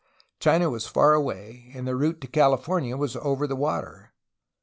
China 0.39 0.67
was 0.71 0.87
far 0.87 1.13
away, 1.13 1.71
and 1.75 1.85
the 1.87 1.95
route 1.95 2.21
to 2.21 2.27
CaU 2.27 2.57
fornia 2.59 2.97
was 2.97 3.15
over 3.17 3.45
the 3.45 3.55
water. 3.55 4.11